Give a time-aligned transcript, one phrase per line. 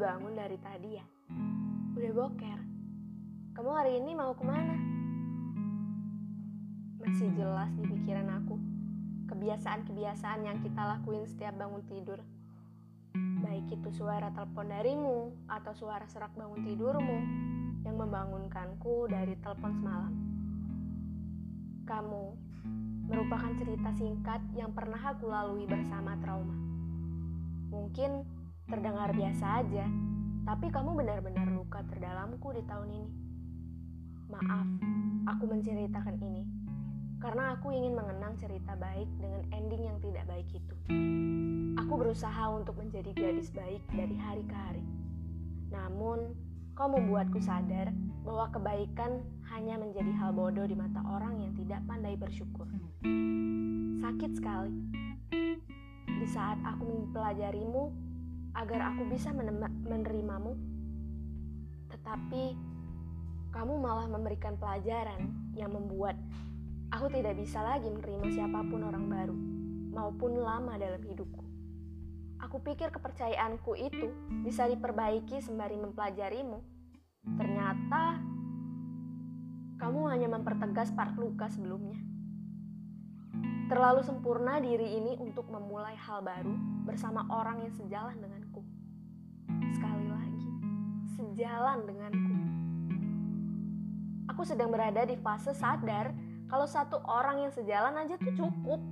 [0.00, 1.04] bangun dari tadi ya?
[1.92, 2.60] Udah boker.
[3.52, 4.72] Kamu hari ini mau ke mana?
[7.04, 8.56] Masih jelas di pikiran aku.
[9.28, 12.16] Kebiasaan-kebiasaan yang kita lakuin setiap bangun tidur.
[13.44, 17.18] Baik itu suara telepon darimu atau suara serak bangun tidurmu
[17.84, 20.12] yang membangunkanku dari telepon semalam.
[21.84, 22.24] Kamu
[23.04, 26.56] merupakan cerita singkat yang pernah aku lalui bersama trauma.
[27.68, 28.39] Mungkin
[28.70, 29.86] terdengar biasa aja,
[30.46, 33.10] tapi kamu benar-benar luka terdalamku di tahun ini.
[34.30, 34.68] Maaf,
[35.26, 36.46] aku menceritakan ini
[37.18, 40.74] karena aku ingin mengenang cerita baik dengan ending yang tidak baik itu.
[41.82, 44.84] Aku berusaha untuk menjadi gadis baik dari hari ke hari.
[45.74, 46.32] Namun,
[46.78, 47.90] kau membuatku sadar
[48.22, 52.70] bahwa kebaikan hanya menjadi hal bodoh di mata orang yang tidak pandai bersyukur.
[53.98, 54.78] Sakit sekali.
[56.06, 58.09] Di saat aku mempelajarimu
[58.54, 59.30] agar aku bisa
[59.86, 60.58] menerimamu,
[61.90, 62.58] tetapi
[63.50, 66.14] kamu malah memberikan pelajaran yang membuat
[66.90, 69.36] Aku tidak bisa lagi menerima siapa pun orang baru
[69.94, 71.46] maupun lama dalam hidupku.
[72.42, 74.10] Aku pikir kepercayaanku itu
[74.42, 76.58] bisa diperbaiki sembari mempelajarimu.
[77.38, 78.18] Ternyata
[79.78, 81.94] kamu hanya mempertegas part luka sebelumnya.
[83.70, 88.66] Terlalu sempurna diri ini untuk memulai hal baru bersama orang yang sejalan denganku.
[89.70, 90.50] Sekali lagi,
[91.14, 92.34] sejalan denganku.
[94.34, 96.10] Aku sedang berada di fase sadar
[96.50, 98.82] kalau satu orang yang sejalan aja tuh cukup.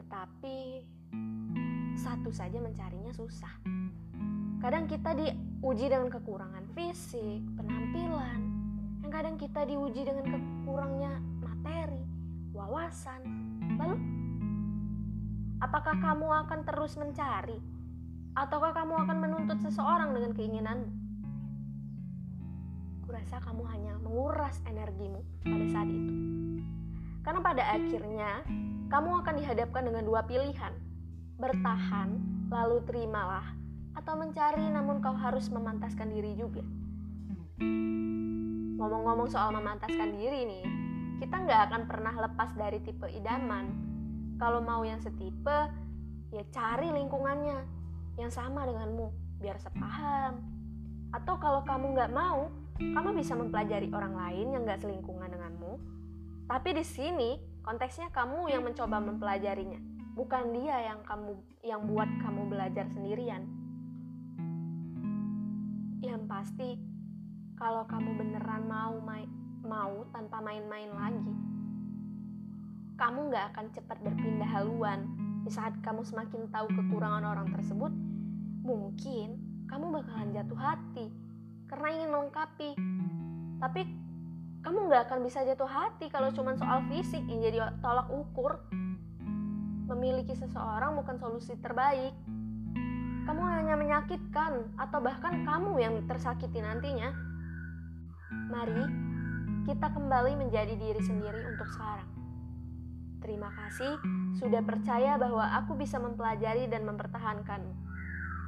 [0.00, 0.58] Tetapi
[2.00, 3.52] satu saja mencarinya susah.
[4.64, 8.40] Kadang kita diuji dengan kekurangan fisik, penampilan.
[9.04, 11.12] Yang kadang kita diuji dengan kekurangnya
[11.44, 12.00] materi,
[12.60, 13.20] wawasan.
[13.80, 13.96] Lalu
[15.64, 17.56] apakah kamu akan terus mencari
[18.36, 21.00] ataukah kamu akan menuntut seseorang dengan keinginanmu?
[23.10, 26.14] kurasa kamu hanya menguras energimu pada saat itu.
[27.26, 28.30] Karena pada akhirnya,
[28.86, 30.70] kamu akan dihadapkan dengan dua pilihan.
[31.34, 32.16] Bertahan,
[32.54, 33.50] lalu terimalah,
[33.98, 36.62] atau mencari namun kau harus memantaskan diri juga.
[38.78, 40.64] Ngomong-ngomong soal memantaskan diri nih,
[41.20, 43.68] kita nggak akan pernah lepas dari tipe idaman.
[44.40, 45.68] Kalau mau yang setipe,
[46.32, 47.60] ya cari lingkungannya
[48.16, 49.12] yang sama denganmu,
[49.44, 50.40] biar sepaham.
[51.12, 52.48] Atau kalau kamu nggak mau,
[52.80, 55.76] kamu bisa mempelajari orang lain yang gak selingkungan denganmu.
[56.48, 59.76] Tapi di sini konteksnya kamu yang mencoba mempelajarinya,
[60.16, 63.44] bukan dia yang kamu yang buat kamu belajar sendirian.
[66.00, 66.80] Yang pasti
[67.60, 69.28] kalau kamu beneran mau main,
[69.70, 71.34] mau tanpa main-main lagi,
[72.98, 75.06] kamu gak akan cepat berpindah haluan.
[75.46, 77.94] Di saat kamu semakin tahu kekurangan orang tersebut,
[78.66, 79.38] mungkin
[79.70, 81.06] kamu bakalan jatuh hati
[81.70, 82.70] karena ingin melengkapi.
[83.62, 83.80] Tapi
[84.60, 88.60] kamu nggak akan bisa jatuh hati kalau cuma soal fisik yang jadi tolak ukur.
[89.88, 92.12] Memiliki seseorang bukan solusi terbaik.
[93.24, 97.14] Kamu hanya menyakitkan atau bahkan kamu yang tersakiti nantinya.
[98.50, 99.09] Mari
[99.66, 102.08] kita kembali menjadi diri sendiri untuk sekarang.
[103.20, 104.00] Terima kasih
[104.40, 107.74] sudah percaya bahwa aku bisa mempelajari dan mempertahankanmu.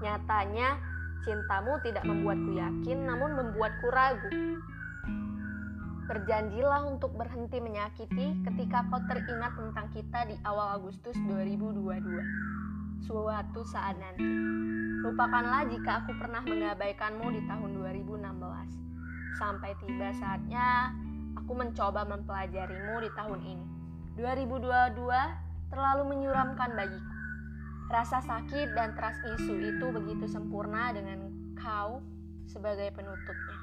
[0.00, 0.80] Nyatanya,
[1.22, 4.58] Cintamu tidak membuatku yakin, namun membuatku ragu.
[6.10, 13.06] Berjanjilah untuk berhenti menyakiti ketika kau teringat tentang kita di awal Agustus 2022.
[13.06, 14.26] Suatu saat nanti.
[15.06, 18.91] Lupakanlah jika aku pernah mengabaikanmu di tahun 2016.
[19.38, 20.92] Sampai tiba saatnya
[21.36, 23.66] aku mencoba mempelajarimu di tahun ini.
[24.20, 27.12] 2022 terlalu menyuramkan bagiku.
[27.88, 32.04] Rasa sakit dan teras isu itu begitu sempurna dengan kau
[32.48, 33.58] sebagai penutupnya.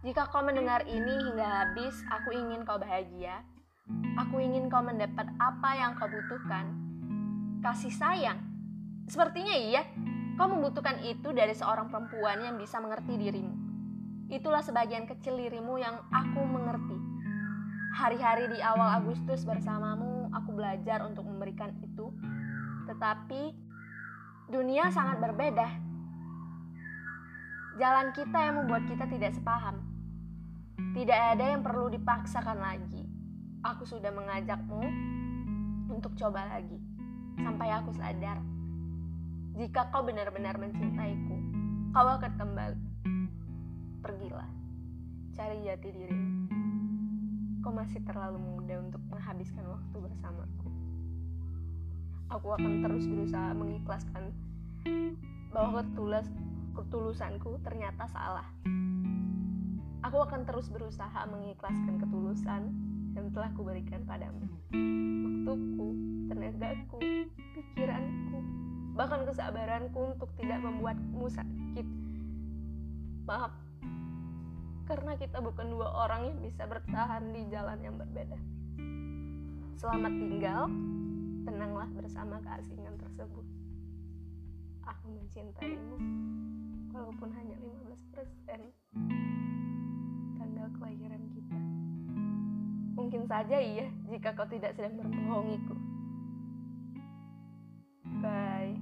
[0.00, 3.44] Jika kau mendengar ini hingga habis, aku ingin kau bahagia.
[4.16, 6.72] Aku ingin kau mendapat apa yang kau butuhkan.
[7.60, 8.40] Kasih sayang.
[9.04, 9.84] Sepertinya iya,
[10.40, 13.69] kau membutuhkan itu dari seorang perempuan yang bisa mengerti dirimu.
[14.30, 16.98] Itulah sebagian kecil dirimu yang aku mengerti.
[17.98, 22.14] Hari-hari di awal Agustus bersamamu, aku belajar untuk memberikan itu
[22.90, 23.54] tetapi
[24.50, 25.68] dunia sangat berbeda.
[27.78, 29.78] Jalan kita yang membuat kita tidak sepaham.
[30.90, 33.06] Tidak ada yang perlu dipaksakan lagi.
[33.62, 34.82] Aku sudah mengajakmu
[35.86, 36.82] untuk coba lagi
[37.38, 38.42] sampai aku sadar.
[39.54, 41.36] Jika kau benar-benar mencintaiku,
[41.94, 42.82] kau akan kembali.
[44.00, 44.48] Pergilah,
[45.36, 46.28] cari jati dirimu.
[47.60, 50.70] Kau masih terlalu muda untuk menghabiskan waktu bersamaku
[52.30, 54.30] aku akan terus berusaha mengikhlaskan
[55.50, 56.30] bahwa ketulus,
[56.78, 58.46] ketulusanku ternyata salah.
[60.06, 62.62] Aku akan terus berusaha mengikhlaskan ketulusan
[63.18, 64.46] yang telah kuberikan padamu.
[65.44, 65.88] Waktuku,
[66.30, 66.98] tenagaku,
[67.58, 68.38] pikiranku,
[68.94, 71.86] bahkan kesabaranku untuk tidak membuatmu sakit.
[73.26, 73.52] Maaf,
[74.90, 78.34] karena kita bukan dua orang yang bisa bertahan di jalan yang berbeda.
[79.78, 80.66] Selamat tinggal,
[81.46, 83.46] tenanglah bersama keasingan tersebut.
[84.82, 85.94] Aku mencintaimu,
[86.90, 87.54] walaupun hanya
[88.18, 88.66] 15%
[90.42, 91.58] tanggal kelahiran kita.
[92.98, 95.78] Mungkin saja iya, jika kau tidak sedang berbohongiku.
[98.18, 98.74] Bye.